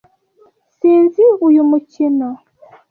Sinzi 0.77 1.23
uyu 1.47 1.61
mukino. 1.71 2.29